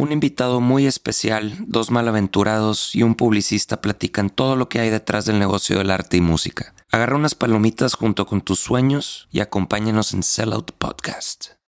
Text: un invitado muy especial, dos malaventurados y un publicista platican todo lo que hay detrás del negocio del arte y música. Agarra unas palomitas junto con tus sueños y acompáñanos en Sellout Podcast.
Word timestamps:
un 0.00 0.12
invitado 0.12 0.60
muy 0.60 0.86
especial, 0.86 1.54
dos 1.66 1.90
malaventurados 1.90 2.94
y 2.94 3.02
un 3.02 3.14
publicista 3.14 3.82
platican 3.82 4.30
todo 4.30 4.56
lo 4.56 4.68
que 4.68 4.80
hay 4.80 4.88
detrás 4.88 5.26
del 5.26 5.38
negocio 5.38 5.76
del 5.76 5.90
arte 5.90 6.16
y 6.16 6.22
música. 6.22 6.72
Agarra 6.90 7.16
unas 7.16 7.34
palomitas 7.34 7.94
junto 7.94 8.26
con 8.26 8.40
tus 8.40 8.60
sueños 8.60 9.28
y 9.30 9.40
acompáñanos 9.40 10.14
en 10.14 10.22
Sellout 10.22 10.72
Podcast. 10.72 11.50